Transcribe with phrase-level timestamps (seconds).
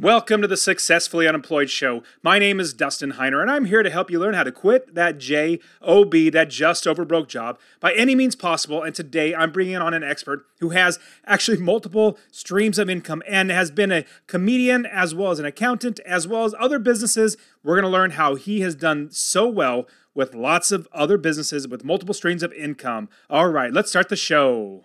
[0.00, 2.04] Welcome to the Successfully Unemployed Show.
[2.22, 4.94] My name is Dustin Heiner, and I'm here to help you learn how to quit
[4.94, 8.80] that JOB, that just over broke job, by any means possible.
[8.80, 13.50] And today I'm bringing on an expert who has actually multiple streams of income and
[13.50, 17.36] has been a comedian as well as an accountant, as well as other businesses.
[17.64, 21.66] We're going to learn how he has done so well with lots of other businesses
[21.66, 23.08] with multiple streams of income.
[23.28, 24.84] All right, let's start the show.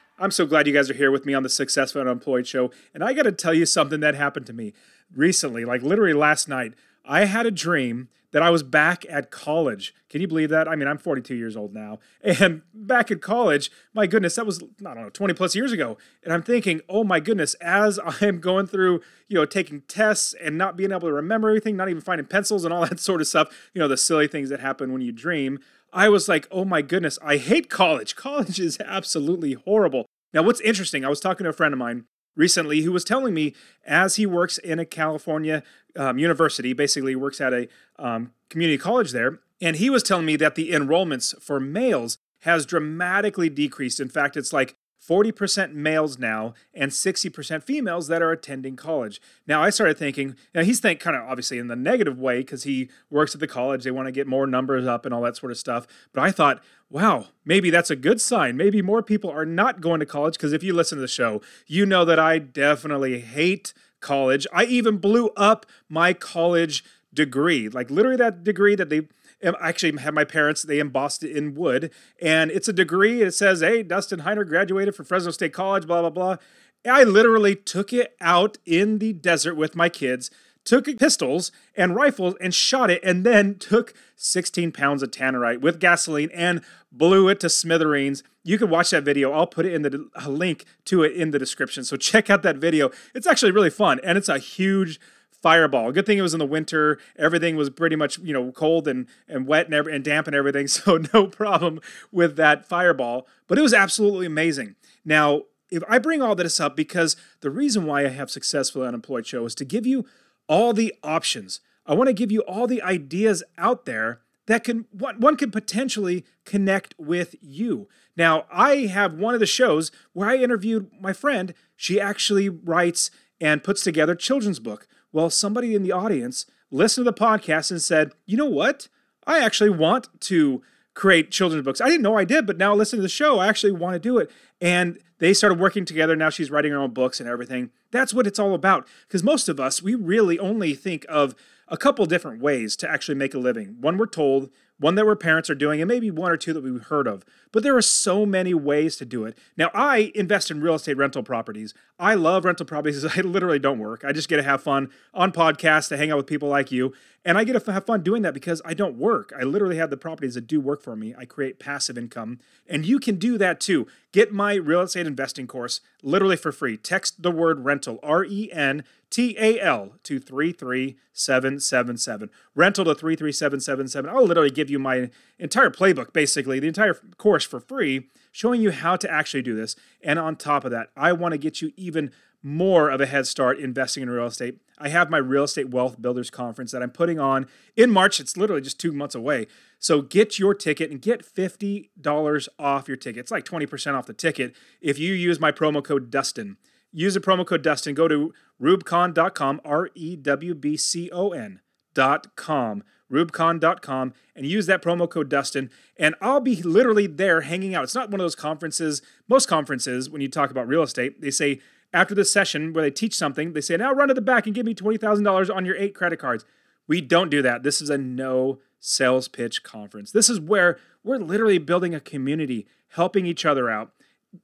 [0.21, 2.69] I'm so glad you guys are here with me on the Successful Unemployed Show.
[2.93, 4.73] And I got to tell you something that happened to me
[5.15, 6.73] recently, like literally last night.
[7.03, 9.95] I had a dream that I was back at college.
[10.09, 10.67] Can you believe that?
[10.67, 11.99] I mean, I'm 42 years old now.
[12.23, 15.97] And back at college, my goodness, that was, I don't know, 20 plus years ago.
[16.23, 20.55] And I'm thinking, oh my goodness, as I'm going through, you know, taking tests and
[20.55, 23.27] not being able to remember everything, not even finding pencils and all that sort of
[23.27, 25.59] stuff, you know, the silly things that happen when you dream.
[25.93, 28.15] I was like, oh my goodness, I hate college.
[28.15, 30.05] College is absolutely horrible.
[30.33, 33.33] Now, what's interesting, I was talking to a friend of mine recently who was telling
[33.33, 33.53] me
[33.85, 35.63] as he works in a California
[35.95, 37.67] um, university, basically works at a
[37.99, 42.65] um, community college there, and he was telling me that the enrollments for males has
[42.65, 43.99] dramatically decreased.
[43.99, 44.75] In fact, it's like
[45.11, 49.19] 40% males now and 60% females that are attending college.
[49.45, 52.63] Now, I started thinking, now he's think kind of obviously in the negative way because
[52.63, 53.83] he works at the college.
[53.83, 55.85] They want to get more numbers up and all that sort of stuff.
[56.13, 58.55] But I thought, wow, maybe that's a good sign.
[58.55, 61.41] Maybe more people are not going to college because if you listen to the show,
[61.67, 64.47] you know that I definitely hate college.
[64.53, 69.09] I even blew up my college degree, like literally that degree that they
[69.43, 71.91] actually had my parents they embossed it in wood
[72.21, 76.01] and it's a degree it says hey dustin heiner graduated from fresno state college blah
[76.01, 76.37] blah blah.
[76.83, 80.31] I literally took it out in the desert with my kids
[80.63, 85.79] took pistols and rifles and shot it and then took 16 pounds of tannerite with
[85.79, 88.23] gasoline and blew it to smithereens.
[88.43, 91.39] You can watch that video i'll put it in the link to it in the
[91.39, 92.91] description so check out that video.
[93.13, 94.99] It's actually really fun and it's a huge
[95.41, 95.91] fireball.
[95.91, 96.99] Good thing it was in the winter.
[97.17, 100.35] Everything was pretty much, you know, cold and, and wet and, every, and damp and
[100.35, 100.67] everything.
[100.71, 101.81] So no problem
[102.11, 103.27] with that fireball.
[103.47, 104.75] But it was absolutely amazing.
[105.03, 109.25] Now, if I bring all this up because the reason why I have Successful Unemployed
[109.25, 110.05] Show is to give you
[110.47, 111.61] all the options.
[111.85, 115.51] I want to give you all the ideas out there that can one one can
[115.51, 117.87] potentially connect with you.
[118.17, 121.53] Now, I have one of the shows where I interviewed my friend.
[121.75, 124.87] She actually writes and puts together children's book.
[125.11, 128.87] Well, somebody in the audience listened to the podcast and said, you know what?
[129.27, 130.61] I actually want to
[130.93, 131.81] create children's books.
[131.81, 133.39] I didn't know I did, but now listen to the show.
[133.39, 134.31] I actually want to do it.
[134.59, 136.15] And they started working together.
[136.15, 137.69] Now she's writing her own books and everything.
[137.91, 138.87] That's what it's all about.
[139.07, 141.35] Because most of us, we really only think of
[141.67, 143.77] a couple different ways to actually make a living.
[143.79, 144.49] One we're told,
[144.81, 147.23] one that our parents are doing, and maybe one or two that we've heard of.
[147.51, 149.37] But there are so many ways to do it.
[149.55, 151.75] Now, I invest in real estate rental properties.
[151.99, 153.05] I love rental properties.
[153.17, 154.03] I literally don't work.
[154.03, 156.93] I just get to have fun on podcasts to hang out with people like you.
[157.23, 159.31] And I get to have fun doing that because I don't work.
[159.39, 161.13] I literally have the properties that do work for me.
[161.15, 162.39] I create passive income.
[162.67, 163.85] And you can do that too.
[164.11, 166.77] Get my real estate investing course literally for free.
[166.77, 172.31] Text the word rental, R E N T A L, to 33777.
[172.55, 174.09] Rental to 33777.
[174.09, 178.71] I'll literally give you my entire playbook, basically, the entire course for free, showing you
[178.71, 179.75] how to actually do this.
[180.01, 182.11] And on top of that, I want to get you even
[182.43, 184.57] more of a head start investing in real estate.
[184.79, 187.45] I have my Real Estate Wealth Builders Conference that I'm putting on
[187.75, 188.19] in March.
[188.19, 189.45] It's literally just two months away.
[189.77, 193.19] So get your ticket and get $50 off your ticket.
[193.19, 196.57] It's like 20% off the ticket if you use my promo code Dustin.
[196.93, 197.95] Use the promo code Dustin.
[197.95, 205.09] Go to rewbcon.com, R E W B C O N.com, rewbcon.com, and use that promo
[205.09, 205.69] code Dustin.
[205.97, 207.83] And I'll be literally there hanging out.
[207.83, 211.31] It's not one of those conferences, most conferences, when you talk about real estate, they
[211.31, 211.59] say
[211.93, 214.55] after the session where they teach something, they say, now run to the back and
[214.55, 216.45] give me $20,000 on your eight credit cards.
[216.87, 217.63] We don't do that.
[217.63, 220.11] This is a no sales pitch conference.
[220.11, 223.91] This is where we're literally building a community, helping each other out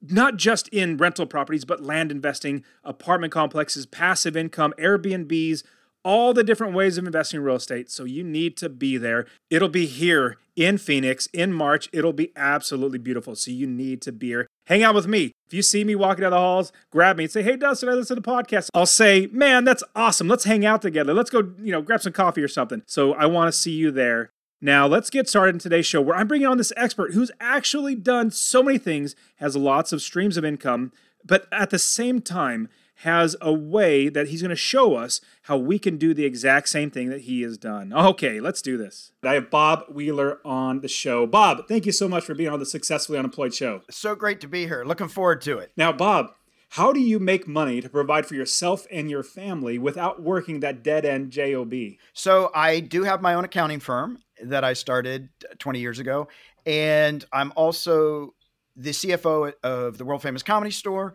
[0.02, 5.62] not just in rental properties, but land investing, apartment complexes, passive income, Airbnbs,
[6.04, 7.90] all the different ways of investing in real estate.
[7.90, 9.26] So you need to be there.
[9.50, 11.88] It'll be here in Phoenix in March.
[11.92, 13.34] It'll be absolutely beautiful.
[13.34, 14.46] So you need to be here.
[14.66, 15.32] Hang out with me.
[15.46, 17.92] If you see me walking down the halls, grab me and say, Hey, Dustin, I
[17.92, 18.68] listen to the podcast.
[18.74, 20.28] I'll say, Man, that's awesome.
[20.28, 21.14] Let's hang out together.
[21.14, 22.82] Let's go, you know, grab some coffee or something.
[22.86, 24.30] So I want to see you there.
[24.60, 27.94] Now, let's get started in today's show where I'm bringing on this expert who's actually
[27.94, 30.92] done so many things, has lots of streams of income,
[31.24, 32.68] but at the same time,
[33.02, 36.68] has a way that he's going to show us how we can do the exact
[36.68, 37.92] same thing that he has done.
[37.92, 39.12] Okay, let's do this.
[39.22, 41.24] I have Bob Wheeler on the show.
[41.24, 43.82] Bob, thank you so much for being on the Successfully Unemployed show.
[43.88, 44.84] So great to be here.
[44.84, 45.70] Looking forward to it.
[45.76, 46.32] Now, Bob,
[46.70, 50.82] how do you make money to provide for yourself and your family without working that
[50.82, 51.72] dead end job?
[52.12, 56.28] So I do have my own accounting firm that I started 20 years ago,
[56.66, 58.34] and I'm also
[58.76, 61.14] the CFO of the world famous comedy store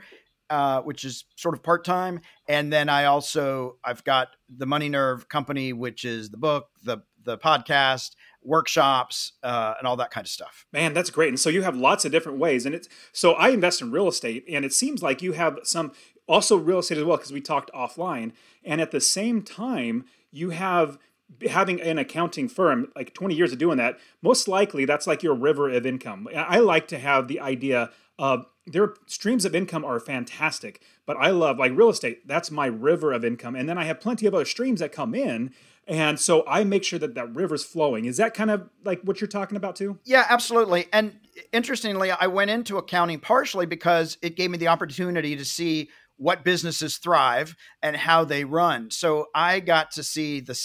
[0.53, 4.87] uh, which is sort of part time, and then I also I've got the Money
[4.87, 8.11] Nerve company, which is the book, the the podcast,
[8.43, 10.67] workshops, uh, and all that kind of stuff.
[10.71, 11.29] Man, that's great.
[11.29, 14.07] And so you have lots of different ways, and it's so I invest in real
[14.07, 15.91] estate, and it seems like you have some
[16.27, 18.33] also real estate as well because we talked offline,
[18.63, 20.99] and at the same time you have
[21.49, 25.33] having an accounting firm like 20 years of doing that most likely that's like your
[25.33, 27.89] river of income i like to have the idea
[28.19, 32.27] of their streams of income are fantastic, but I love like real estate.
[32.27, 33.55] That's my river of income.
[33.55, 35.53] And then I have plenty of other streams that come in.
[35.85, 38.05] And so I make sure that that river's flowing.
[38.05, 39.99] Is that kind of like what you're talking about too?
[40.05, 40.87] Yeah, absolutely.
[40.93, 41.19] And
[41.51, 46.45] interestingly, I went into accounting partially because it gave me the opportunity to see what
[46.45, 48.91] businesses thrive and how they run.
[48.91, 50.55] So I got to see the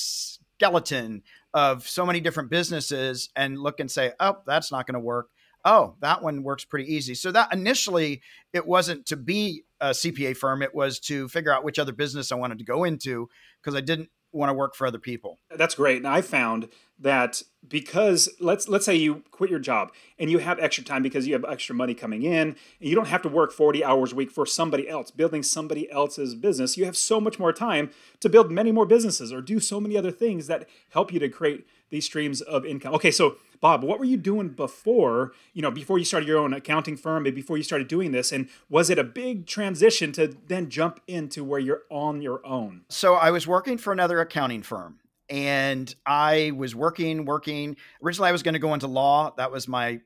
[0.59, 1.23] skeleton
[1.55, 5.29] of so many different businesses and look and say, oh, that's not going to work
[5.65, 7.15] oh, that one works pretty easy.
[7.15, 8.23] So that initially
[8.53, 12.33] it wasn't to be a CPA firm, it was to figure out which other business
[12.33, 13.29] I wanted to go into
[13.63, 15.39] because I didn't want to work for other people.
[15.55, 15.99] That's great.
[15.99, 16.69] And I found
[16.99, 21.27] that because let's let's say you quit your job and you have extra time because
[21.27, 24.15] you have extra money coming in and you don't have to work 40 hours a
[24.15, 25.11] week for somebody else.
[25.11, 27.91] Building somebody else's business you have so much more time
[28.21, 31.29] to build many more businesses or do so many other things that help you to
[31.29, 32.95] create these streams of income.
[32.95, 36.55] Okay so bob what were you doing before you know before you started your own
[36.55, 38.33] accounting firm and before you started doing this?
[38.33, 42.83] And was it a big transition to then jump into where you're on your own?
[42.89, 47.77] So i was working for another accounting firm and I was working, working.
[48.03, 49.33] Originally, I was going to go into law.
[49.37, 50.01] That was my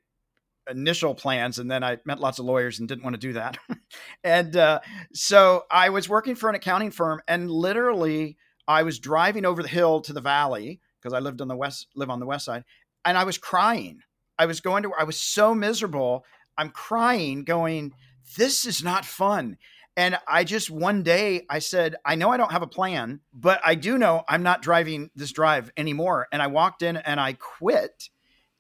[0.70, 3.58] initial plans, and then I met lots of lawyers and didn't want to do that.
[4.24, 4.80] and uh,
[5.12, 8.36] so I was working for an accounting firm, and literally,
[8.66, 11.88] I was driving over the hill to the valley because I lived on the west,
[11.94, 12.64] live on the west side,
[13.04, 14.00] and I was crying.
[14.38, 14.92] I was going to.
[14.98, 16.24] I was so miserable.
[16.56, 17.92] I'm crying, going.
[18.36, 19.56] This is not fun.
[19.96, 23.60] And I just one day I said, I know I don't have a plan, but
[23.64, 26.28] I do know I'm not driving this drive anymore.
[26.32, 28.08] And I walked in and I quit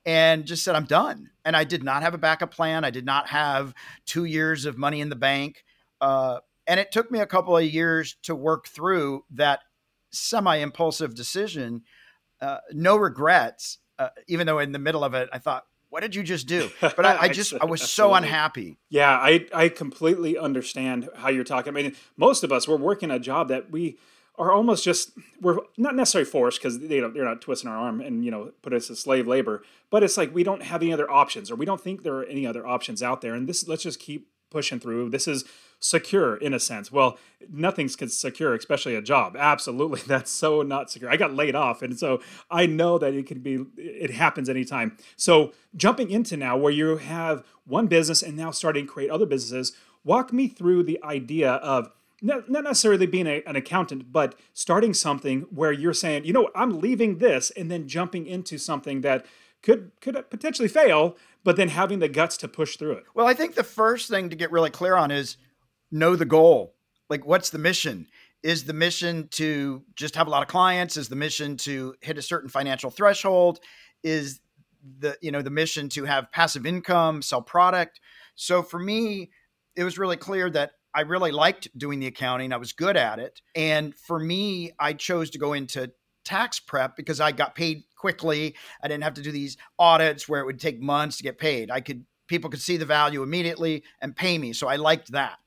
[0.04, 1.30] and just said, I'm done.
[1.44, 2.84] And I did not have a backup plan.
[2.84, 3.74] I did not have
[4.04, 5.64] two years of money in the bank.
[6.00, 9.60] Uh, and it took me a couple of years to work through that
[10.10, 11.82] semi impulsive decision.
[12.40, 16.14] Uh, no regrets, uh, even though in the middle of it, I thought, what did
[16.14, 16.70] you just do?
[16.80, 18.78] But I, I just, I was so unhappy.
[18.88, 21.76] Yeah, I, I completely understand how you're talking.
[21.76, 23.98] I mean, most of us, we're working a job that we
[24.38, 25.12] are almost just,
[25.42, 28.52] we're not necessarily forced because they don't, they're not twisting our arm and, you know,
[28.62, 31.56] put us as slave labor, but it's like we don't have any other options or
[31.56, 33.34] we don't think there are any other options out there.
[33.34, 35.10] And this, let's just keep pushing through.
[35.10, 35.44] This is
[35.82, 36.90] secure in a sense.
[36.90, 37.18] Well,
[37.50, 39.36] nothing's secure, especially a job.
[39.38, 41.10] Absolutely, that's so not secure.
[41.10, 43.64] I got laid off, and so I know that it can be.
[43.76, 44.96] It happens anytime.
[45.16, 49.26] So jumping into now where you have one business and now starting to create other
[49.26, 49.72] businesses.
[50.04, 55.42] Walk me through the idea of not necessarily being a, an accountant, but starting something
[55.50, 59.26] where you're saying, you know, I'm leaving this and then jumping into something that
[59.62, 63.04] could could potentially fail, but then having the guts to push through it.
[63.14, 65.36] Well, I think the first thing to get really clear on is
[65.92, 66.74] know the goal.
[67.08, 68.06] Like, what's the mission?
[68.42, 70.96] Is the mission to just have a lot of clients?
[70.96, 73.60] Is the mission to hit a certain financial threshold?
[74.02, 74.40] Is
[74.98, 78.00] the you know the mission to have passive income, sell product?
[78.34, 79.30] So for me,
[79.76, 82.52] it was really clear that I really liked doing the accounting.
[82.52, 85.92] I was good at it, and for me, I chose to go into
[86.24, 88.56] tax prep because I got paid quickly.
[88.82, 91.70] I didn't have to do these audits where it would take months to get paid.
[91.70, 94.52] I could people could see the value immediately and pay me.
[94.52, 95.38] So I liked that.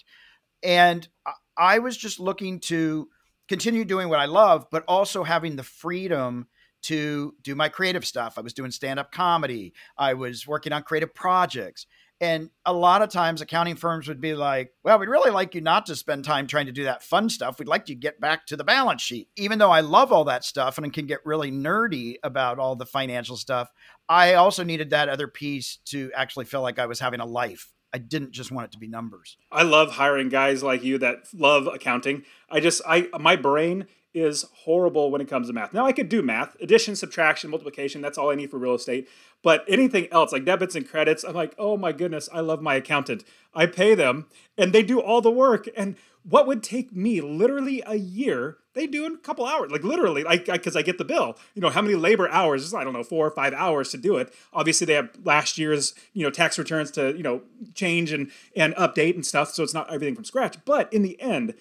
[0.66, 1.08] And
[1.56, 3.08] I was just looking to
[3.48, 6.48] continue doing what I love, but also having the freedom
[6.84, 8.38] to do my creative stuff.
[8.38, 11.86] I was doing stand up comedy, I was working on creative projects.
[12.22, 15.60] And a lot of times accounting firms would be like, well, we'd really like you
[15.60, 17.60] not to spend time trying to do that fun stuff.
[17.60, 19.28] We'd like you to get back to the balance sheet.
[19.36, 22.86] Even though I love all that stuff and can get really nerdy about all the
[22.86, 23.70] financial stuff,
[24.08, 27.75] I also needed that other piece to actually feel like I was having a life.
[27.96, 29.38] I didn't just want it to be numbers.
[29.50, 32.24] I love hiring guys like you that love accounting.
[32.50, 35.74] I just I my brain is horrible when it comes to math.
[35.74, 39.08] Now I could do math, addition, subtraction, multiplication, that's all I need for real estate.
[39.44, 42.76] But anything else like debits and credits, I'm like, "Oh my goodness, I love my
[42.76, 43.24] accountant.
[43.54, 44.26] I pay them
[44.58, 48.86] and they do all the work." And what would take me literally a year, they
[48.86, 49.72] do in a couple hours.
[49.72, 51.38] Like literally, like because I get the bill.
[51.56, 52.74] You know, how many labor hours?
[52.74, 54.34] I don't know, 4 or 5 hours to do it.
[54.54, 57.42] Obviously, they have last year's, you know, tax returns to, you know,
[57.74, 60.58] change and and update and stuff, so it's not everything from scratch.
[60.66, 61.56] But in the end,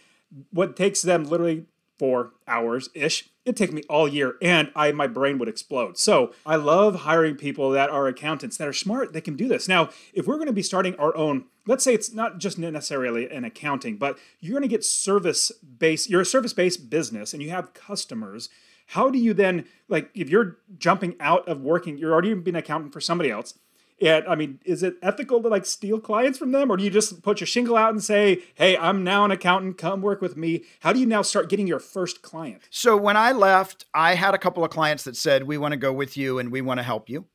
[0.51, 1.67] what takes them literally
[1.99, 3.31] four hours ish.
[3.45, 5.99] It'd take me all year and I my brain would explode.
[5.99, 9.69] So I love hiring people that are accountants that are smart, they can do this.
[9.69, 13.45] Now, if we're to be starting our own, let's say it's not just necessarily an
[13.45, 17.75] accounting, but you're to get service based, you're a service based business and you have
[17.75, 18.49] customers.
[18.89, 22.59] How do you then, like, if you're jumping out of working, you're already been an
[22.59, 23.55] accountant for somebody else,
[24.01, 26.91] and I mean, is it ethical to like steal clients from them, or do you
[26.91, 29.79] just put your shingle out and say, "Hey, I'm now an accountant.
[29.79, 30.65] Come work with me"?
[30.81, 32.63] How do you now start getting your first client?
[32.71, 35.79] So when I left, I had a couple of clients that said, "We want to
[35.79, 37.27] go with you and we want to help you,"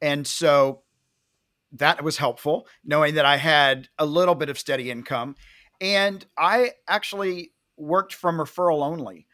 [0.00, 0.82] and so
[1.72, 5.34] that was helpful, knowing that I had a little bit of steady income,
[5.80, 9.26] and I actually worked from referral only,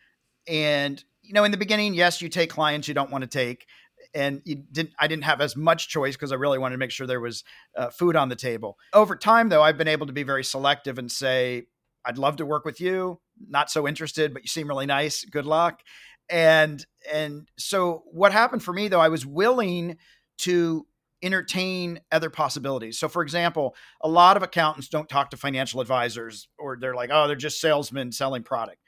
[0.48, 3.66] and you know, in the beginning, yes, you take clients you don't want to take
[4.14, 7.07] and didn't I didn't have as much choice because I really wanted to make sure
[7.07, 7.45] there was
[7.76, 8.78] uh, food on the table.
[8.92, 11.64] Over time, though, I've been able to be very selective and say,
[12.04, 13.21] "I'd love to work with you.
[13.49, 15.25] Not so interested, but you seem really nice.
[15.25, 15.81] Good luck."
[16.28, 19.97] And and so what happened for me though, I was willing
[20.38, 20.87] to
[21.23, 22.99] entertain other possibilities.
[22.99, 27.11] So, for example, a lot of accountants don't talk to financial advisors, or they're like,
[27.12, 28.78] "Oh, they're just salesmen selling product."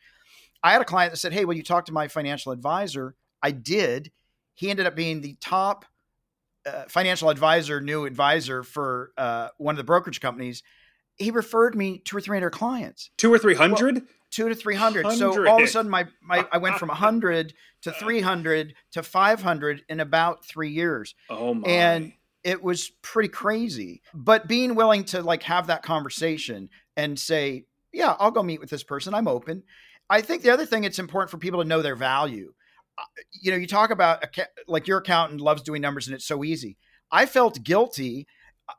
[0.62, 3.50] I had a client that said, "Hey, will you talk to my financial advisor?" I
[3.50, 4.11] did
[4.54, 5.84] he ended up being the top
[6.66, 10.62] uh, financial advisor, new advisor for uh, one of the brokerage companies.
[11.16, 13.11] He referred me two or three hundred clients.
[13.16, 13.96] Two or three hundred.
[13.96, 15.11] Well, two to three hundred.
[15.12, 19.02] So all of a sudden, my, my I went from hundred to three hundred to
[19.02, 21.14] five hundred in about three years.
[21.30, 21.68] Oh my!
[21.68, 24.02] And it was pretty crazy.
[24.12, 28.70] But being willing to like have that conversation and say, "Yeah, I'll go meet with
[28.70, 29.14] this person.
[29.14, 29.62] I'm open."
[30.11, 32.52] I think the other thing it's important for people to know their value
[33.32, 34.24] you know, you talk about
[34.66, 36.76] like your accountant loves doing numbers and it's so easy.
[37.10, 38.26] I felt guilty.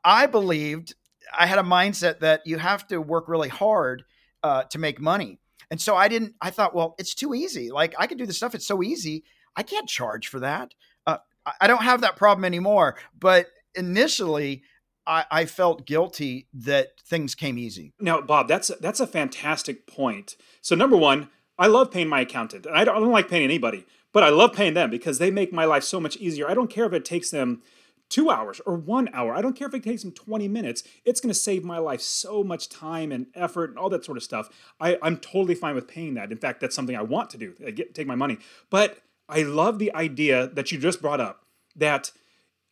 [0.04, 0.96] I believed
[1.38, 4.04] I had a mindset that you have to work really hard
[4.44, 5.40] uh, to make money.
[5.72, 7.72] And so I didn't, I thought, well, it's too easy.
[7.72, 8.56] Like I can do this stuff.
[8.56, 9.24] It's so easy.
[9.56, 10.74] I can't charge for that.
[11.08, 11.18] Uh,
[11.60, 12.98] I don't have that problem anymore.
[13.18, 14.64] But initially,
[15.08, 17.94] I, I, felt guilty that things came easy.
[18.00, 20.36] Now, Bob, that's that's a fantastic point.
[20.62, 21.30] So, number one,
[21.60, 22.66] I love paying my accountant.
[22.68, 25.52] I don't, I don't like paying anybody, but I love paying them because they make
[25.52, 26.50] my life so much easier.
[26.50, 27.62] I don't care if it takes them
[28.08, 29.36] two hours or one hour.
[29.36, 30.84] I don't care if it takes them 20 minutes.
[31.04, 34.18] It's going to save my life so much time and effort and all that sort
[34.18, 34.48] of stuff.
[34.80, 36.32] I, I'm totally fine with paying that.
[36.32, 37.56] In fact, that's something I want to do.
[37.68, 38.38] I get take my money.
[38.70, 41.44] But I love the idea that you just brought up
[41.76, 42.14] that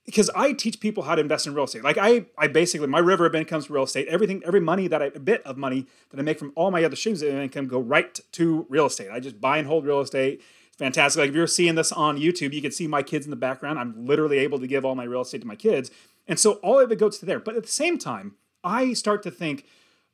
[0.05, 1.83] because I teach people how to invest in real estate.
[1.83, 4.07] Like I, I basically my river of income is real estate.
[4.07, 6.85] Everything, every money that I, a bit of money that I make from all my
[6.85, 9.09] other streams of income go right to real estate.
[9.11, 10.41] I just buy and hold real estate
[10.77, 11.19] fantastic.
[11.19, 13.79] Like if you're seeing this on YouTube, you can see my kids in the background.
[13.79, 15.91] I'm literally able to give all my real estate to my kids.
[16.27, 17.39] And so all of it goes to there.
[17.39, 19.65] But at the same time, I start to think,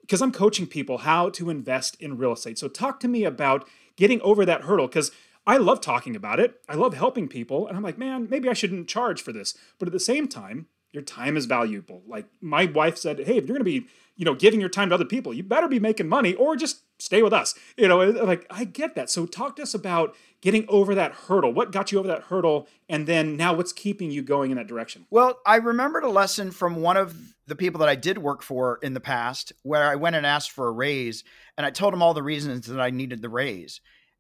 [0.01, 2.58] because I'm coaching people how to invest in real estate.
[2.58, 5.12] So talk to me about getting over that hurdle because
[5.46, 6.62] I love talking about it.
[6.68, 7.68] I love helping people.
[7.68, 9.56] And I'm like, man, maybe I shouldn't charge for this.
[9.78, 12.03] But at the same time, your time is valuable.
[12.08, 13.88] Like my wife said, hey, if you're going to be
[14.19, 15.34] you know, giving your time to other people.
[15.34, 17.55] You better be making money or just stay with us.
[17.77, 19.10] You know, like I get that.
[19.10, 21.53] So talk to us about getting over that hurdle.
[21.53, 22.67] What got you over that hurdle?
[22.89, 25.05] And then now what's keeping you going in that direction?
[25.10, 27.15] Well, I remembered a lesson from one of
[27.48, 30.51] the people that I did work for in the past where I went and asked
[30.51, 31.24] for a raise
[31.58, 33.79] and I told him all the reasons that I needed the raise.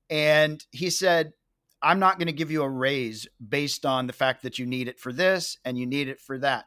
[0.09, 1.33] And he said,
[1.81, 4.87] I'm not going to give you a raise based on the fact that you need
[4.87, 6.65] it for this and you need it for that.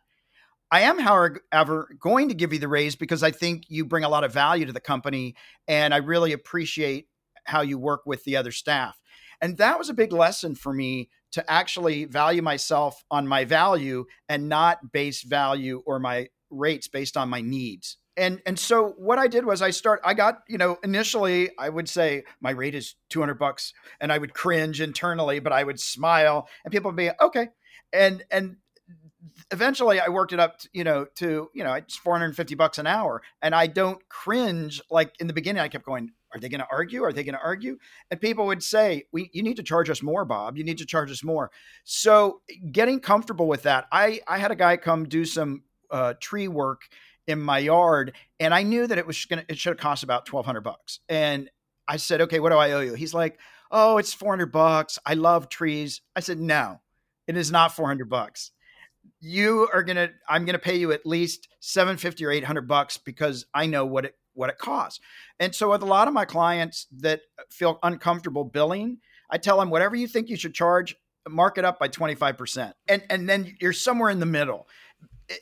[0.71, 4.09] I am, however, going to give you the raise because I think you bring a
[4.09, 5.35] lot of value to the company
[5.69, 7.09] and I really appreciate
[7.45, 8.99] how you work with the other staff.
[9.43, 14.07] And that was a big lesson for me to actually value myself on my value
[14.29, 17.99] and not base value or my rates based on my needs.
[18.17, 21.69] And and so what I did was I start I got, you know, initially I
[21.69, 25.81] would say my rate is 200 bucks and I would cringe internally, but I would
[25.81, 27.49] smile and people would be okay.
[27.93, 28.57] And and
[29.51, 32.87] eventually I worked it up, to, you know, to, you know, it's 450 bucks an
[32.87, 33.23] hour.
[33.41, 34.81] And I don't cringe.
[34.91, 37.05] Like in the beginning, I kept going, are they going to argue?
[37.05, 37.79] Are they going to argue?
[38.11, 40.57] And people would say, we, you need to charge us more, Bob.
[40.57, 41.51] You need to charge us more.
[41.85, 42.41] So
[42.71, 46.83] getting comfortable with that, I, I had a guy come do some uh, tree work
[47.27, 50.31] in my yard and I knew that it was to, it should have cost about
[50.31, 51.01] 1200 bucks.
[51.09, 51.51] And
[51.87, 52.95] I said, okay, what do I owe you?
[52.95, 53.39] He's like,
[53.71, 54.99] oh, it's 400 bucks.
[55.07, 56.01] I love trees.
[56.17, 56.81] I said, no,
[57.27, 58.53] it is not 400 bucks
[59.21, 63.67] you are gonna i'm gonna pay you at least 750 or 800 bucks because i
[63.67, 65.01] know what it what it costs
[65.39, 68.99] and so with a lot of my clients that feel uncomfortable billing
[69.31, 70.97] i tell them whatever you think you should charge
[71.29, 74.67] mark it up by 25% and and then you're somewhere in the middle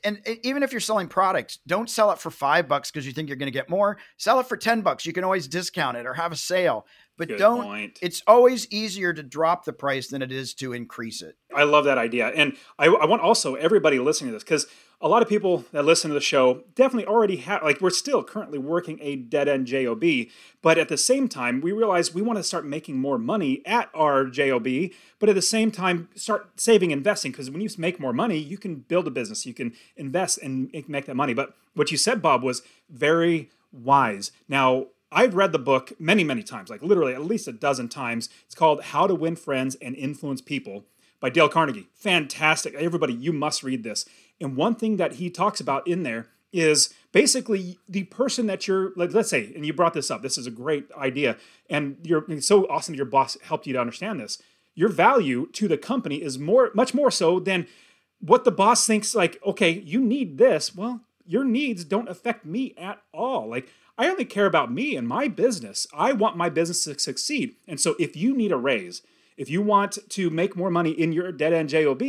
[0.04, 3.28] and even if you're selling products, don't sell it for five bucks because you think
[3.28, 3.98] you're going to get more.
[4.16, 5.06] Sell it for 10 bucks.
[5.06, 7.62] You can always discount it or have a sale, but Good don't.
[7.62, 7.98] Point.
[8.02, 11.36] It's always easier to drop the price than it is to increase it.
[11.54, 12.28] I love that idea.
[12.28, 14.66] And I, I want also everybody listening to this because
[15.02, 18.22] a lot of people that listen to the show definitely already have, like, we're still
[18.22, 20.04] currently working a dead end JOB,
[20.60, 23.88] but at the same time, we realize we want to start making more money at
[23.94, 28.12] our JOB, but at the same time, start saving, investing, because when you make more
[28.12, 31.32] money, you can build a business, you can invest and make that money.
[31.32, 34.32] But what you said, Bob, was very wise.
[34.48, 38.28] Now, I've read the book many, many times, like literally at least a dozen times.
[38.44, 40.84] It's called How to Win Friends and Influence People
[41.20, 41.88] by Dale Carnegie.
[41.94, 42.74] Fantastic.
[42.74, 44.06] Everybody, you must read this.
[44.40, 48.92] And one thing that he talks about in there is basically the person that you're
[48.96, 51.36] like let's say and you brought this up this is a great idea
[51.68, 54.42] and you're it's so awesome your boss helped you to understand this
[54.74, 57.66] your value to the company is more much more so than
[58.20, 62.74] what the boss thinks like okay you need this well your needs don't affect me
[62.76, 66.84] at all like i only care about me and my business i want my business
[66.84, 69.02] to succeed and so if you need a raise
[69.40, 72.02] if you want to make more money in your dead end JOB,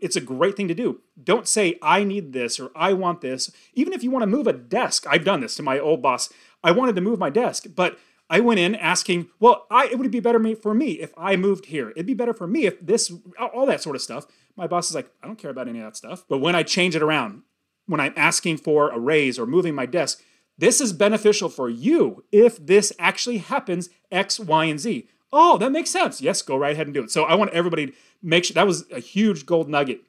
[0.00, 1.00] it's a great thing to do.
[1.20, 3.50] Don't say, I need this or I want this.
[3.74, 6.32] Even if you want to move a desk, I've done this to my old boss.
[6.62, 7.98] I wanted to move my desk, but
[8.30, 11.66] I went in asking, well, I, it would be better for me if I moved
[11.66, 11.90] here.
[11.90, 14.26] It'd be better for me if this, all that sort of stuff.
[14.54, 16.24] My boss is like, I don't care about any of that stuff.
[16.28, 17.42] But when I change it around,
[17.86, 20.22] when I'm asking for a raise or moving my desk,
[20.56, 25.72] this is beneficial for you if this actually happens X, Y, and Z oh, that
[25.72, 26.20] makes sense.
[26.20, 27.10] Yes, go right ahead and do it.
[27.10, 30.02] So I want everybody to make sure that was a huge gold nugget.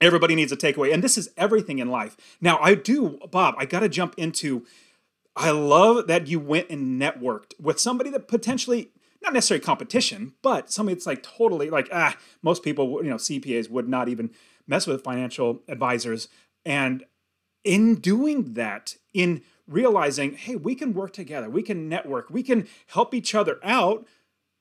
[0.00, 0.92] Everybody needs a takeaway.
[0.92, 2.16] And this is everything in life.
[2.40, 4.66] Now, I do, Bob, I got to jump into.
[5.36, 8.90] I love that you went and networked with somebody that potentially,
[9.22, 13.70] not necessarily competition, but somebody that's like totally like, ah, most people, you know, CPAs
[13.70, 14.30] would not even
[14.66, 16.28] mess with financial advisors.
[16.64, 17.04] And
[17.64, 22.68] in doing that, in realizing, hey, we can work together, we can network, we can
[22.88, 24.06] help each other out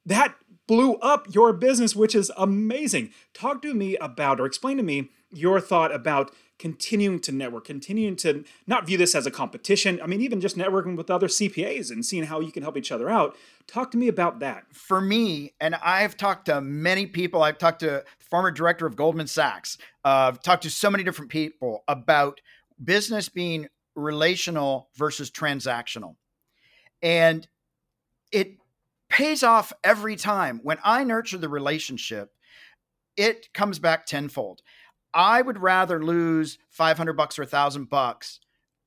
[0.05, 0.35] that
[0.67, 3.11] blew up your business, which is amazing.
[3.33, 8.15] Talk to me about, or explain to me your thought about continuing to network, continuing
[8.15, 9.99] to not view this as a competition.
[10.01, 12.91] I mean, even just networking with other CPAs and seeing how you can help each
[12.91, 13.35] other out.
[13.67, 14.63] Talk to me about that.
[14.71, 19.27] For me, and I've talked to many people, I've talked to former director of Goldman
[19.27, 22.39] Sachs, uh, I've talked to so many different people about
[22.81, 26.15] business being relational versus transactional.
[27.01, 27.47] And
[28.31, 28.57] it
[29.13, 30.59] pays off every time.
[30.63, 32.31] When I nurture the relationship,
[33.15, 34.61] it comes back tenfold.
[35.13, 38.39] I would rather lose 500 bucks or a thousand bucks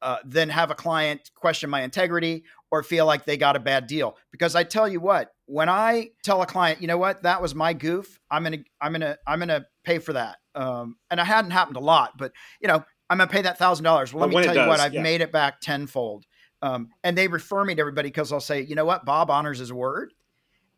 [0.02, 3.86] uh, than have a client question my integrity or feel like they got a bad
[3.86, 4.16] deal.
[4.32, 7.54] Because I tell you what, when I tell a client, you know what, that was
[7.54, 10.38] my goof, I'm gonna, I'm gonna, I'm gonna pay for that.
[10.56, 13.84] Um, and it hadn't happened a lot, but you know, I'm gonna pay that thousand
[13.84, 14.12] dollars.
[14.12, 15.02] Well, let me tell you does, what, I've yeah.
[15.02, 16.24] made it back tenfold.
[16.62, 19.58] Um, and they refer me to everybody because I'll say, you know what, Bob honors
[19.60, 20.12] his word.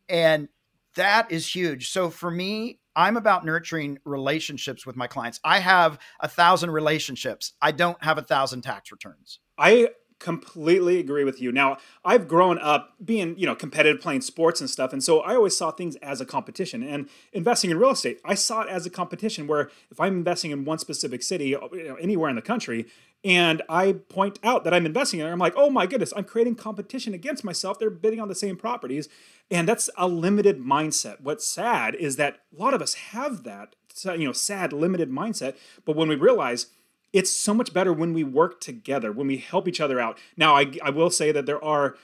[0.09, 0.49] And
[0.95, 1.89] that is huge.
[1.91, 5.39] So for me, I'm about nurturing relationships with my clients.
[5.43, 7.53] I have a thousand relationships.
[7.61, 9.39] I don't have a thousand tax returns.
[9.57, 11.51] I completely agree with you.
[11.51, 15.35] Now, I've grown up being, you know, competitive playing sports and stuff, and so I
[15.35, 16.83] always saw things as a competition.
[16.83, 20.51] And investing in real estate, I saw it as a competition where if I'm investing
[20.51, 22.87] in one specific city, you know, anywhere in the country,
[23.23, 26.23] and I point out that I'm investing in it, I'm like, oh my goodness, I'm
[26.23, 27.77] creating competition against myself.
[27.77, 29.09] They're bidding on the same properties.
[29.51, 31.21] And that's a limited mindset.
[31.21, 35.57] What's sad is that a lot of us have that, you know, sad, limited mindset.
[35.83, 36.67] But when we realize
[37.11, 40.17] it's so much better when we work together, when we help each other out.
[40.37, 41.95] Now, I, I will say that there are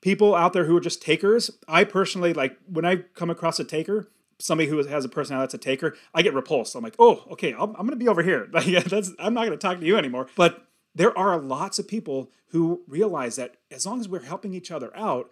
[0.00, 1.50] people out there who are just takers.
[1.68, 4.08] I personally, like, when I come across a taker,
[4.38, 6.74] somebody who has a personality that's a taker, I get repulsed.
[6.74, 8.48] I'm like, oh, okay, I'm, I'm going to be over here.
[8.52, 10.28] Like, that's, I'm not going to talk to you anymore.
[10.36, 14.70] But there are lots of people who realize that as long as we're helping each
[14.70, 15.30] other out,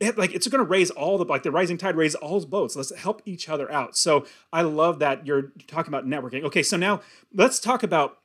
[0.00, 2.74] it, like it's going to raise all the like the rising tide raises all boats.
[2.74, 3.96] Let's help each other out.
[3.96, 6.42] So I love that you're talking about networking.
[6.44, 7.00] Okay, so now
[7.32, 8.18] let's talk about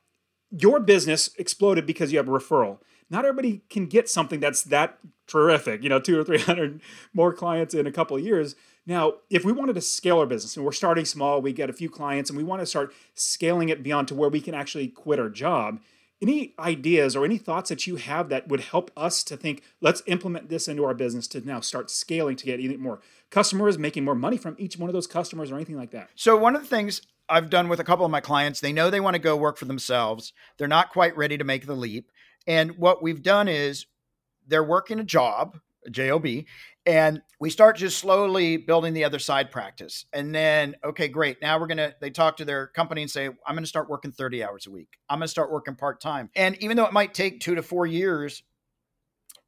[0.50, 2.78] your business exploded because you have a referral.
[3.10, 5.82] Not everybody can get something that's that terrific.
[5.82, 6.80] You know, two or three hundred
[7.12, 8.56] more clients in a couple of years.
[8.88, 11.74] Now, if we wanted to scale our business and we're starting small, we get a
[11.74, 14.88] few clients and we want to start scaling it beyond to where we can actually
[14.88, 15.78] quit our job
[16.20, 20.02] any ideas or any thoughts that you have that would help us to think let's
[20.06, 24.04] implement this into our business to now start scaling to get even more customers making
[24.04, 26.08] more money from each one of those customers or anything like that?
[26.16, 28.88] So one of the things i've done with a couple of my clients they know
[28.88, 30.32] they want to go work for themselves.
[30.56, 32.10] They're not quite ready to make the leap.
[32.46, 33.86] And what we've done is
[34.46, 35.58] they're working a job
[35.90, 36.26] job
[36.86, 40.06] and we start just slowly building the other side practice.
[40.12, 41.40] And then okay great.
[41.42, 44.42] Now we're gonna they talk to their company and say i'm gonna start working 30
[44.42, 44.98] hours a week.
[45.08, 46.30] I'm gonna start working part-time.
[46.34, 48.42] And even though it might take two to four years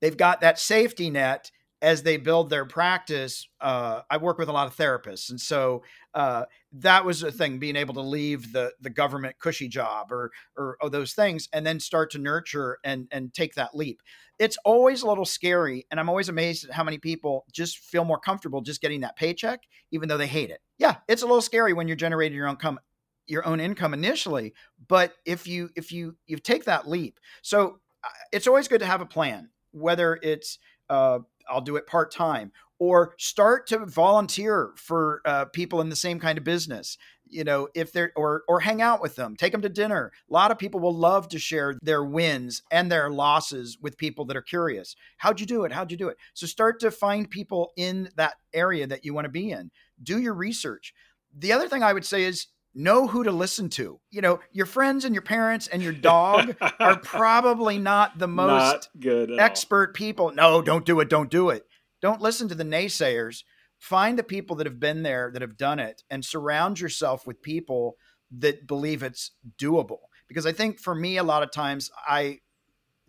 [0.00, 1.50] they've got that safety net
[1.82, 5.30] as they build their practice uh, i work with a lot of therapists.
[5.30, 5.82] And so
[6.14, 10.32] uh, that was a thing being able to leave the the government cushy job or,
[10.56, 14.02] or or those things and then start to nurture and and take that leap.
[14.38, 18.04] It's always a little scary and i'm always amazed at how many people just feel
[18.04, 20.60] more comfortable just getting that paycheck even though they hate it.
[20.78, 22.80] Yeah it's a little scary when you're generating your own come
[23.26, 24.54] your own income initially
[24.88, 27.20] but if you if you you take that leap.
[27.42, 31.86] So uh, it's always good to have a plan whether it's uh, i'll do it
[31.86, 36.96] part-time or start to volunteer for uh, people in the same kind of business
[37.30, 40.12] you know if they're or or hang out with them take them to dinner.
[40.28, 44.24] A lot of people will love to share their wins and their losses with people
[44.26, 44.96] that are curious.
[45.18, 45.72] How'd you do it?
[45.72, 46.16] How'd you do it?
[46.34, 49.70] So start to find people in that area that you want to be in.
[50.02, 50.92] Do your research.
[51.36, 54.00] The other thing i would say is know who to listen to.
[54.10, 58.48] You know your friends and your parents and your dog are probably not the most
[58.48, 59.94] not good expert all.
[59.94, 60.32] people.
[60.32, 61.64] No don't do it don't do it.
[62.00, 63.42] Don't listen to the naysayers.
[63.78, 67.42] Find the people that have been there that have done it and surround yourself with
[67.42, 67.96] people
[68.30, 69.98] that believe it's doable.
[70.28, 72.38] Because i think for me a lot of times i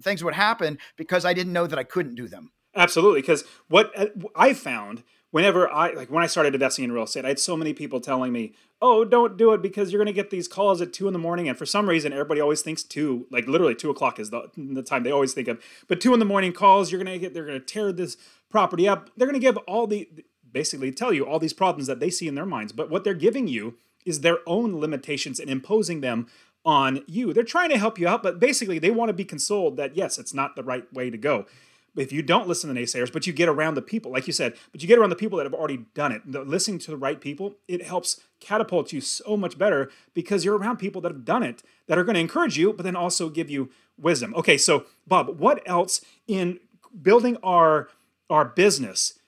[0.02, 2.52] things would happen because i didn't know that i couldn't do them.
[2.74, 7.04] Absolutely because what uh, i found whenever i like when i started investing in real
[7.04, 10.06] estate i had so many people telling me oh don't do it because you're going
[10.06, 12.62] to get these calls at two in the morning and for some reason everybody always
[12.62, 16.00] thinks two like literally two o'clock is the, the time they always think of but
[16.00, 18.18] two in the morning calls you're going to get they're going to tear this
[18.50, 20.08] property up they're going to give all the
[20.54, 22.74] basically tell you all these problems that they see in their minds.
[22.74, 26.28] But what they're giving you is their own limitations and imposing them
[26.66, 27.34] on you.
[27.34, 30.18] They're trying to help you out, but basically they want to be consoled that yes,
[30.18, 31.46] it's not the right way to go.
[31.96, 34.34] If you don't listen to the naysayers, but you get around the people, like you
[34.34, 36.98] said, but you get around the people that have already done it, listening to the
[36.98, 41.26] right people, it helps catapult you so much better because you're around people that have
[41.26, 44.34] done it that are going to encourage you, but then also give you wisdom.
[44.36, 46.60] Okay, so Bob, what else in
[47.02, 47.90] building our
[48.30, 49.20] our business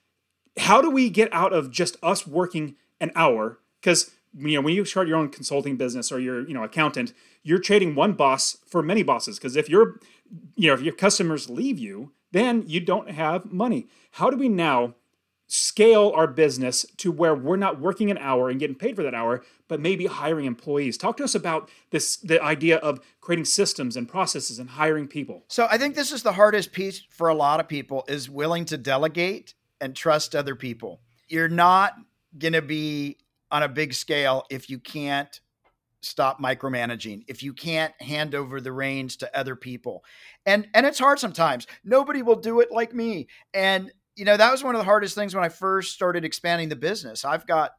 [0.58, 3.58] how do we get out of just us working an hour?
[3.80, 7.12] Because you know when you start your own consulting business or you're you know accountant,
[7.42, 9.38] you're trading one boss for many bosses.
[9.38, 10.00] Because if you're
[10.56, 13.86] you know if your customers leave you, then you don't have money.
[14.10, 14.94] How do we now?
[15.46, 19.14] scale our business to where we're not working an hour and getting paid for that
[19.14, 20.96] hour, but maybe hiring employees.
[20.96, 25.44] Talk to us about this the idea of creating systems and processes and hiring people.
[25.48, 28.64] So I think this is the hardest piece for a lot of people is willing
[28.64, 31.02] to delegate and trust other people.
[31.28, 31.94] You're not
[32.38, 33.18] going to be
[33.50, 35.40] on a big scale if you can't
[36.04, 40.04] stop micromanaging if you can't hand over the reins to other people
[40.46, 41.66] and and it's hard sometimes.
[41.84, 43.28] Nobody will do it like me.
[43.52, 46.68] And you know that was one of the hardest things when i first started expanding
[46.68, 47.24] the business.
[47.24, 47.72] I've got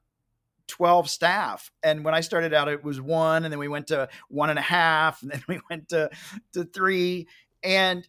[0.68, 4.10] 12 staff and when i started out it was one and then we went to
[4.30, 6.10] one and a half and then we went to
[6.54, 7.28] to three.
[7.64, 8.08] And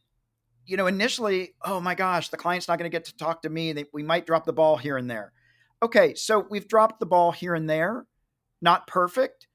[0.66, 3.48] you know, initially, oh my gosh, the client's not going to get to talk to
[3.48, 3.72] me.
[3.72, 5.32] They, we might drop the ball here and there.
[5.82, 8.06] Okay, so we've dropped the ball here and there,
[8.60, 9.45] not perfect,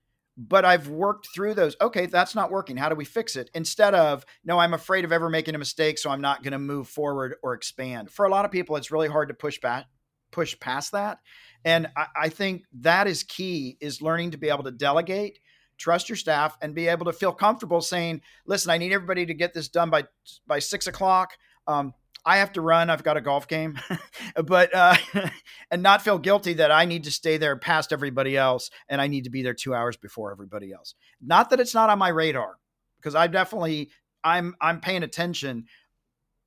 [0.48, 1.76] but I've worked through those.
[1.80, 2.76] Okay, that's not working.
[2.76, 3.52] How do we fix it?
[3.54, 6.60] Instead of, no, I'm afraid of ever making a mistake, so I'm not going to
[6.60, 8.10] move forward or expand.
[8.10, 9.86] For a lot of people, it's really hard to push back,
[10.32, 11.20] push past that.
[11.64, 15.40] And I, I think that is key is learning to be able to delegate
[15.78, 19.34] trust your staff and be able to feel comfortable saying, listen, I need everybody to
[19.34, 20.04] get this done by
[20.46, 21.32] by six o'clock.
[21.66, 21.94] Um,
[22.26, 22.90] I have to run.
[22.90, 23.80] I've got a golf game,
[24.46, 24.96] but uh,
[25.72, 29.08] and not feel guilty that I need to stay there past everybody else and I
[29.08, 30.94] need to be there two hours before everybody else.
[31.22, 32.58] Not that it's not on my radar,
[33.00, 33.90] because I definitely
[34.24, 35.66] I'm I'm paying attention,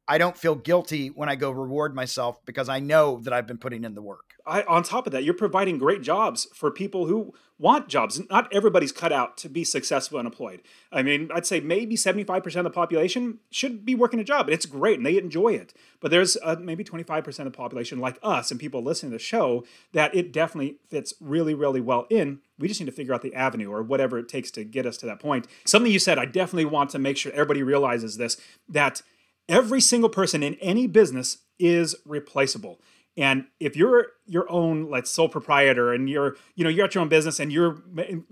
[0.06, 3.58] I don't feel guilty when I go reward myself because I know that I've been
[3.58, 4.34] putting in the work.
[4.46, 8.20] I, on top of that, you're providing great jobs for people who want jobs.
[8.28, 10.60] Not everybody's cut out to be successful and employed.
[10.92, 14.46] I mean, I'd say maybe 75% of the population should be working a job.
[14.46, 15.72] and It's great and they enjoy it.
[16.00, 19.22] But there's uh, maybe 25% of the population, like us and people listening to the
[19.22, 22.40] show, that it definitely fits really, really well in.
[22.58, 24.98] We just need to figure out the avenue or whatever it takes to get us
[24.98, 25.46] to that point.
[25.64, 28.36] Something you said, I definitely want to make sure everybody realizes this
[28.68, 29.00] that
[29.48, 32.80] every single person in any business is replaceable.
[33.16, 37.02] And if you're your own like sole proprietor and you're you know you're at your
[37.02, 37.82] own business and you're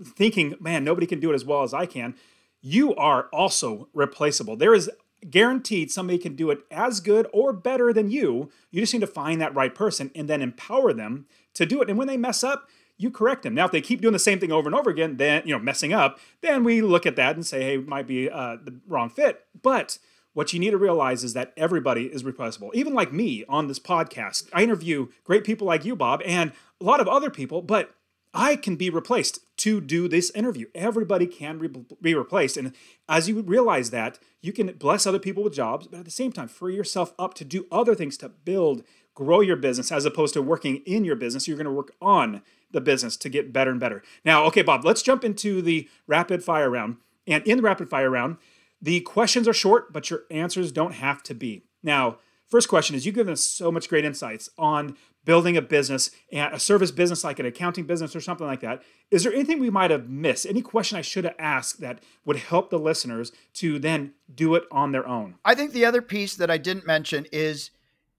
[0.03, 2.15] thinking, man, nobody can do it as well as I can,
[2.61, 4.57] you are also replaceable.
[4.57, 4.89] There is
[5.29, 8.49] guaranteed somebody can do it as good or better than you.
[8.71, 11.89] You just need to find that right person and then empower them to do it.
[11.89, 13.55] And when they mess up, you correct them.
[13.55, 15.63] Now, if they keep doing the same thing over and over again, then you know
[15.63, 19.09] messing up, then we look at that and say, hey, might be uh, the wrong
[19.09, 19.45] fit.
[19.61, 19.97] But
[20.33, 22.71] what you need to realize is that everybody is replaceable.
[22.73, 26.83] Even like me on this podcast, I interview great people like you, Bob, and a
[26.83, 27.95] lot of other people, but
[28.33, 30.65] I can be replaced to do this interview.
[30.73, 32.57] Everybody can re- be replaced.
[32.57, 32.73] And
[33.07, 36.31] as you realize that, you can bless other people with jobs, but at the same
[36.31, 40.33] time, free yourself up to do other things to build, grow your business, as opposed
[40.33, 41.47] to working in your business.
[41.47, 42.41] You're going to work on
[42.71, 44.01] the business to get better and better.
[44.25, 46.97] Now, okay, Bob, let's jump into the rapid fire round.
[47.27, 48.37] And in the rapid fire round,
[48.83, 51.63] the questions are short, but your answers don't have to be.
[51.81, 52.17] Now,
[52.47, 56.53] first question is you've given us so much great insights on building a business and
[56.53, 58.83] a service business like an accounting business or something like that.
[59.09, 60.45] Is there anything we might have missed?
[60.45, 64.65] Any question I should have asked that would help the listeners to then do it
[64.69, 65.35] on their own?
[65.45, 67.71] I think the other piece that I didn't mention is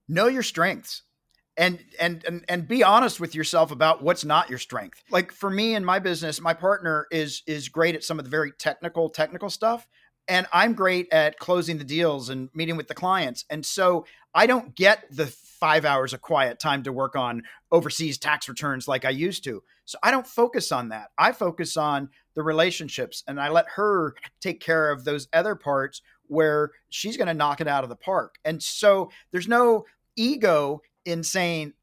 [0.08, 1.02] know your strengths
[1.56, 5.02] and and and and be honest with yourself about what's not your strength.
[5.10, 8.30] Like for me in my business, my partner is is great at some of the
[8.30, 9.86] very technical technical stuff,
[10.28, 13.44] and I'm great at closing the deals and meeting with the clients.
[13.50, 18.18] And so I don't get the five hours of quiet time to work on overseas
[18.18, 19.62] tax returns like I used to.
[19.84, 21.08] So I don't focus on that.
[21.18, 26.02] I focus on the relationships and I let her take care of those other parts
[26.26, 28.36] where she's going to knock it out of the park.
[28.44, 29.84] And so there's no
[30.16, 31.74] ego in saying,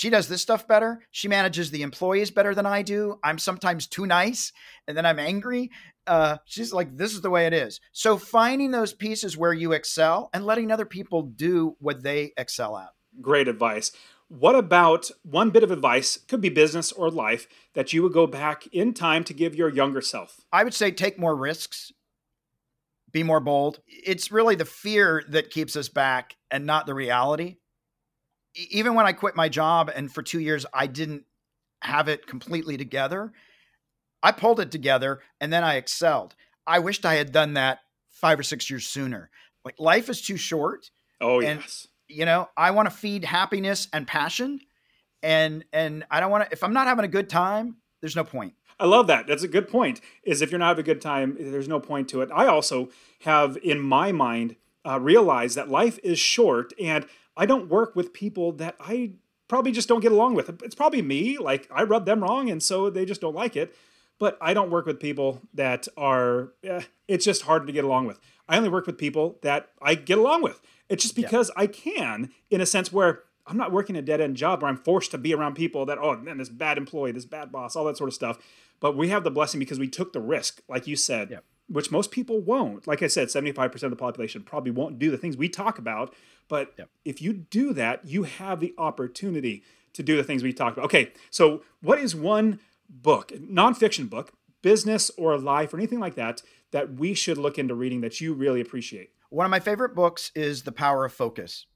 [0.00, 1.02] she does this stuff better.
[1.10, 3.18] She manages the employees better than I do.
[3.22, 4.52] I'm sometimes too nice
[4.88, 5.70] and then I'm angry
[6.10, 7.80] uh, she's like, this is the way it is.
[7.92, 12.76] So finding those pieces where you excel and letting other people do what they excel
[12.76, 12.90] at.
[13.20, 13.92] Great advice.
[14.26, 18.26] What about one bit of advice, could be business or life, that you would go
[18.26, 20.40] back in time to give your younger self?
[20.52, 21.92] I would say take more risks,
[23.12, 23.80] be more bold.
[23.86, 27.56] It's really the fear that keeps us back and not the reality.
[28.54, 31.24] Even when I quit my job and for two years I didn't
[31.82, 33.32] have it completely together,
[34.22, 36.34] I pulled it together and then I excelled.
[36.66, 39.30] I wished I had done that five or six years sooner.
[39.64, 40.90] Like life is too short.
[41.20, 41.86] Oh and, yes.
[42.08, 44.58] You know, I want to feed happiness and passion,
[45.22, 46.52] and and I don't want to.
[46.52, 48.54] If I'm not having a good time, there's no point.
[48.80, 49.26] I love that.
[49.28, 50.00] That's a good point.
[50.24, 52.30] Is if you're not having a good time, there's no point to it.
[52.34, 52.88] I also
[53.20, 57.06] have in my mind uh, realized that life is short, and
[57.40, 59.12] I don't work with people that I
[59.48, 60.48] probably just don't get along with.
[60.62, 61.38] It's probably me.
[61.38, 63.74] Like I rub them wrong, and so they just don't like it
[64.20, 68.06] but I don't work with people that are, eh, it's just hard to get along
[68.06, 68.20] with.
[68.48, 70.60] I only work with people that I get along with.
[70.90, 71.62] It's just because yeah.
[71.62, 74.76] I can, in a sense where I'm not working a dead end job where I'm
[74.76, 77.86] forced to be around people that, oh, man, this bad employee, this bad boss, all
[77.86, 78.38] that sort of stuff.
[78.78, 81.38] But we have the blessing because we took the risk, like you said, yeah.
[81.68, 82.86] which most people won't.
[82.86, 86.14] Like I said, 75% of the population probably won't do the things we talk about.
[86.50, 86.86] But yeah.
[87.04, 89.62] if you do that, you have the opportunity
[89.94, 90.86] to do the things we talked about.
[90.86, 92.58] Okay, so what is one
[92.90, 97.74] book, nonfiction book, business or life or anything like that, that we should look into
[97.74, 99.10] reading that you really appreciate?
[99.30, 101.66] One of my favorite books is The Power of Focus.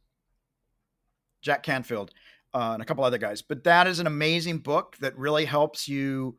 [1.41, 2.11] Jack Canfield
[2.53, 3.43] uh, and a couple other guys.
[3.43, 6.37] But that is an amazing book that really helps you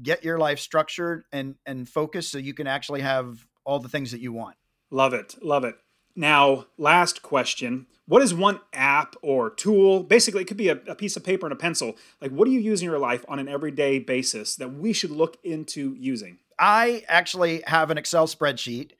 [0.00, 4.12] get your life structured and and focused so you can actually have all the things
[4.12, 4.56] that you want.
[4.90, 5.34] Love it.
[5.42, 5.74] Love it.
[6.16, 7.86] Now, last question.
[8.06, 11.44] What is one app or tool basically it could be a, a, piece of paper
[11.44, 14.54] and a pencil like what do you use in your life on an everyday basis
[14.56, 16.38] that we should look into using?
[16.58, 18.92] I actually have an excel spreadsheet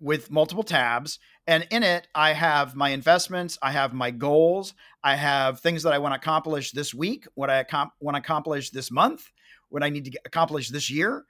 [0.00, 5.14] with multiple tabs and in it i have my investments i have my goals i
[5.14, 7.64] have things that i want to accomplish this week what i
[8.00, 9.30] want to accomplish this month
[9.68, 11.24] what i need to accomplish this year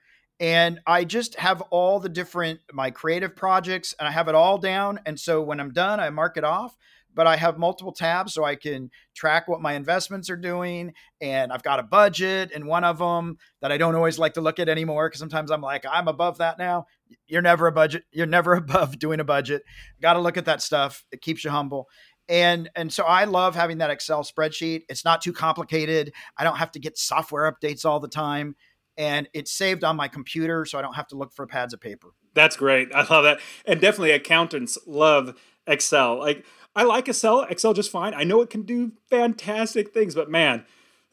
[0.45, 4.59] and i just have all the different my creative projects and i have it all
[4.59, 6.77] down and so when i'm done i mark it off
[7.15, 10.93] but I have multiple tabs so I can track what my investments are doing.
[11.21, 14.41] And I've got a budget in one of them that I don't always like to
[14.41, 16.87] look at anymore because sometimes I'm like, I'm above that now.
[17.27, 18.05] you're never a budget.
[18.11, 19.63] You're never above doing a budget.
[20.01, 21.05] Got to look at that stuff.
[21.13, 21.89] It keeps you humble.
[22.27, 24.85] And and so I love having that Excel spreadsheet.
[24.89, 26.13] It's not too complicated.
[26.39, 28.57] I don't have to get software updates all the time
[28.97, 31.81] and it's saved on my computer so I don't have to look for pads of
[31.81, 32.09] paper.
[32.35, 32.89] That's great.
[32.95, 33.41] I love that.
[33.65, 35.35] And definitely accountants love
[35.67, 36.19] Excel.
[36.19, 36.45] Like
[36.77, 38.15] I like Excel, Excel just fine.
[38.15, 40.65] I know it can do fantastic things, but man,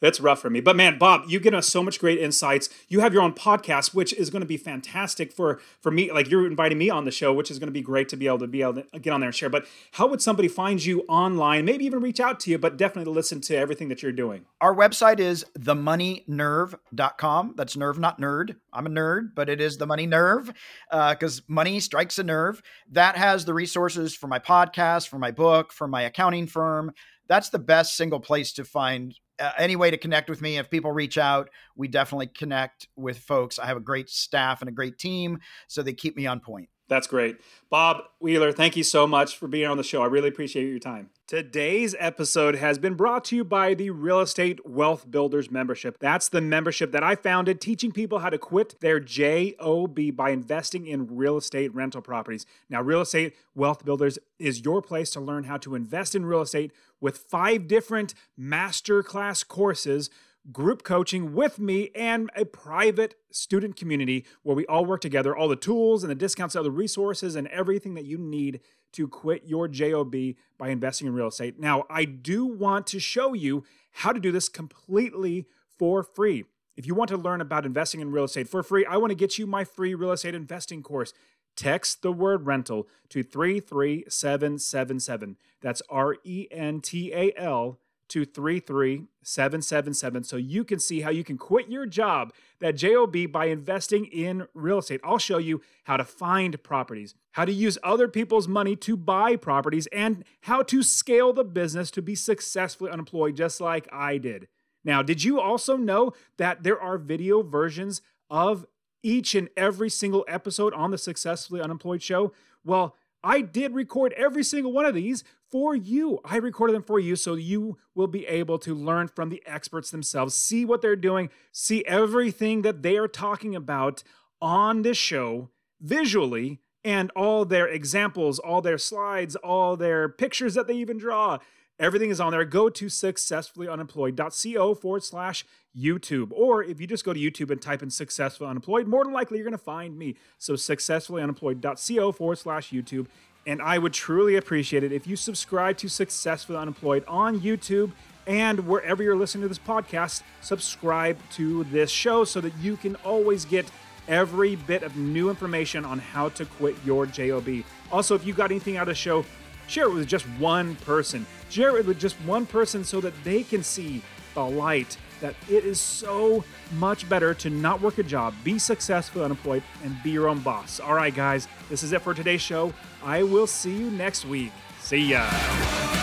[0.02, 0.60] that's rough for me.
[0.60, 2.68] But man, Bob, you give us so much great insights.
[2.88, 6.12] You have your own podcast, which is going to be fantastic for for me.
[6.12, 8.26] Like you're inviting me on the show, which is going to be great to be
[8.26, 9.48] able to be able to get on there and share.
[9.48, 11.64] But how would somebody find you online?
[11.64, 14.44] Maybe even reach out to you, but definitely listen to everything that you're doing.
[14.60, 17.54] Our website is themoneynerve.com.
[17.56, 18.56] That's nerve, not nerd.
[18.72, 20.52] I'm a nerd, but it is the money nerve
[20.90, 22.60] because uh, money strikes a nerve.
[22.90, 26.92] That has the resources for my podcast, for my book, for my accounting firm.
[27.28, 30.58] That's the best single place to find uh, any way to connect with me.
[30.58, 33.58] If people reach out, we definitely connect with folks.
[33.58, 36.68] I have a great staff and a great team, so they keep me on point.
[36.92, 37.38] That's great.
[37.70, 40.02] Bob Wheeler, thank you so much for being on the show.
[40.02, 41.08] I really appreciate your time.
[41.26, 45.96] Today's episode has been brought to you by the Real Estate Wealth Builders membership.
[45.98, 50.86] That's the membership that I founded teaching people how to quit their JOB by investing
[50.86, 52.44] in real estate rental properties.
[52.68, 56.42] Now, Real Estate Wealth Builders is your place to learn how to invest in real
[56.42, 56.72] estate
[57.02, 60.08] with five different masterclass courses
[60.50, 65.48] group coaching with me and a private student community where we all work together, all
[65.48, 68.60] the tools and the discounts, all the resources, and everything that you need
[68.92, 70.14] to quit your JOB
[70.58, 71.58] by investing in real estate.
[71.58, 75.46] Now, I do want to show you how to do this completely
[75.78, 76.44] for free.
[76.76, 79.14] If you want to learn about investing in real estate for free, I want to
[79.14, 81.12] get you my free real estate investing course.
[81.56, 85.36] Text the word rental to 33777.
[85.60, 87.78] That's R E N T A L
[88.12, 93.46] to 33777 so you can see how you can quit your job, that JOB, by
[93.46, 95.00] investing in real estate.
[95.02, 99.36] I'll show you how to find properties, how to use other people's money to buy
[99.36, 104.46] properties, and how to scale the business to be successfully unemployed, just like I did.
[104.84, 108.66] Now, did you also know that there are video versions of
[109.02, 112.32] each and every single episode on the Successfully Unemployed show?
[112.64, 116.20] Well, I did record every single one of these for you.
[116.24, 119.90] I recorded them for you so you will be able to learn from the experts
[119.90, 124.02] themselves, see what they're doing, see everything that they are talking about
[124.40, 130.66] on this show visually, and all their examples, all their slides, all their pictures that
[130.66, 131.38] they even draw.
[131.82, 132.44] Everything is on there.
[132.44, 135.44] Go to successfullyunemployed.co forward slash
[135.76, 136.28] YouTube.
[136.30, 139.38] Or if you just go to YouTube and type in successfully unemployed, more than likely
[139.38, 140.14] you're going to find me.
[140.38, 143.08] So successfullyunemployed.co forward slash YouTube.
[143.48, 147.90] And I would truly appreciate it if you subscribe to Successfully Unemployed on YouTube
[148.28, 152.94] and wherever you're listening to this podcast, subscribe to this show so that you can
[153.04, 153.68] always get
[154.06, 157.64] every bit of new information on how to quit your JOB.
[157.90, 159.24] Also, if you got anything out of the show,
[159.66, 161.26] share it with just one person.
[161.50, 164.02] Share it with just one person so that they can see
[164.34, 169.24] the light that it is so much better to not work a job, be successful,
[169.24, 170.80] unemployed, and be your own boss.
[170.80, 172.74] All right, guys, this is it for today's show.
[173.02, 174.52] I will see you next week.
[174.80, 176.01] See ya.